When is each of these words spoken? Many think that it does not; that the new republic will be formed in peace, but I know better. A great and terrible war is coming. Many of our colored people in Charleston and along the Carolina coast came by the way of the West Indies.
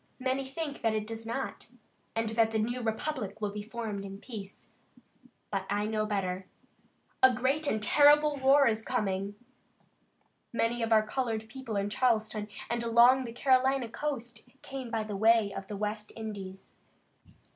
Many 0.19 0.47
think 0.49 0.81
that 0.81 0.95
it 0.95 1.05
does 1.05 1.27
not; 1.27 1.69
that 2.15 2.49
the 2.49 2.57
new 2.57 2.81
republic 2.81 3.39
will 3.39 3.51
be 3.51 3.61
formed 3.61 4.03
in 4.03 4.17
peace, 4.17 4.65
but 5.51 5.67
I 5.69 5.85
know 5.85 6.07
better. 6.07 6.47
A 7.21 7.31
great 7.31 7.67
and 7.67 7.83
terrible 7.83 8.35
war 8.37 8.65
is 8.65 8.81
coming. 8.83 9.35
Many 10.51 10.81
of 10.81 10.91
our 10.91 11.05
colored 11.05 11.47
people 11.47 11.75
in 11.75 11.91
Charleston 11.91 12.47
and 12.67 12.81
along 12.81 13.25
the 13.25 13.31
Carolina 13.31 13.87
coast 13.89 14.49
came 14.63 14.89
by 14.89 15.03
the 15.03 15.15
way 15.15 15.53
of 15.53 15.67
the 15.67 15.77
West 15.77 16.11
Indies. 16.15 16.73